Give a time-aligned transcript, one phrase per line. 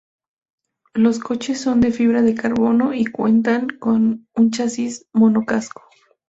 [0.95, 5.83] Los coches son de fibra de carbono y cuentan con un chasis monocasco.